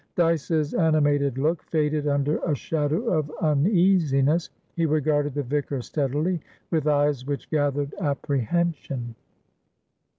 [0.15, 4.49] Dyce's animated look faded under a shadow of uneasiness.
[4.75, 9.13] He regarded the vicar steadily, with eyes which gathered apprehension.